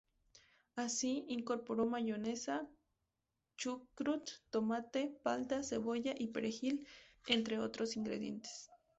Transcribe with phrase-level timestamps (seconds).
[0.75, 2.67] Así, incorporó mayonesa,
[3.55, 6.87] chucrut, tomate, palta, cebolla y perejil,
[7.27, 8.71] entre otros ingredientes.